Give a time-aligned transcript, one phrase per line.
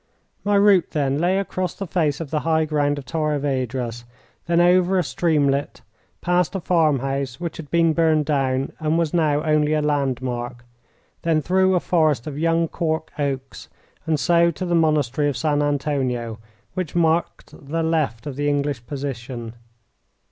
[0.43, 4.03] My route, then, lay across the face of the high ground of Torres Vedras,
[4.47, 5.81] then over a streamlet,
[6.21, 10.65] past a farmhouse which had been burned down and was now only a landmark,
[11.21, 13.69] then through a forest of young cork oaks,
[14.07, 16.39] and so to the monastery of San Antonio,
[16.73, 19.53] which marked the left of the English position.